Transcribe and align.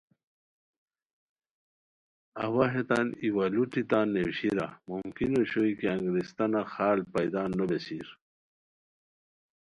اوا 2.43 2.65
ہیتان 2.73 3.07
ایوالوٹی 3.23 3.83
تان 3.89 4.07
نیویشیرا 4.13 4.67
ممکن 4.91 5.29
اوشوئے 5.37 5.71
کی 5.79 5.85
انگریستانہ 5.97 6.61
خال 6.71 6.99
پیدا 7.13 7.41
نو 7.55 7.63
بیسیر 7.69 8.07